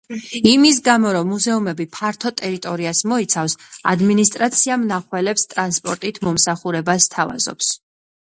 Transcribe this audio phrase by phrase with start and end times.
[0.51, 3.55] იმის გამო, რომ მუზეუმები ფართო ტერიტორიას მოიცავს,
[3.91, 7.71] ადმინისტრაცია მნახველებს ტრანსპორტით მომსახურებას სთავაზობს.